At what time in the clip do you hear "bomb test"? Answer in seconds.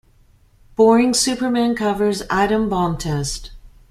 2.69-3.51